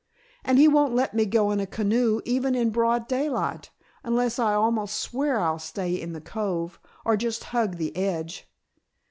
[0.43, 3.69] And he won't let me go in a canoe even in broad daylight,
[4.03, 8.49] unless I almost swear I'll stay in the cove, or just hug the edge.